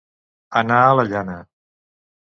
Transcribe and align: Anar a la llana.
Anar 0.61 0.79
a 0.87 0.97
la 1.01 1.07
llana. 1.13 1.39